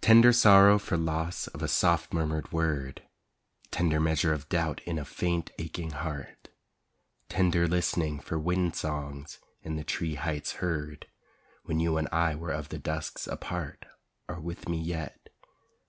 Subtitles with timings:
[0.00, 3.02] Tender sorrow for loss of a soft murmured word,
[3.72, 6.50] Tender measure of doubt in a faint, aching heart,
[7.28, 11.08] Tender listening for wind songs in the tree heights heard
[11.64, 13.86] When you and I were of the dusks a part,
[14.28, 15.18] Are with me yet.